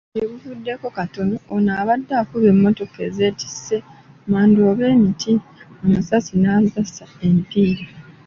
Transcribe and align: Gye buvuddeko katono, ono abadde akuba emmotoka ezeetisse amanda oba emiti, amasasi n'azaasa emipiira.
Gye 0.13 0.25
buvuddeko 0.29 0.85
katono, 0.97 1.35
ono 1.55 1.71
abadde 1.81 2.13
akuba 2.21 2.47
emmotoka 2.53 2.97
ezeetisse 3.07 3.75
amanda 4.25 4.59
oba 4.69 4.85
emiti, 4.95 5.33
amasasi 5.83 6.33
n'azaasa 6.37 7.05
emipiira. 7.27 7.85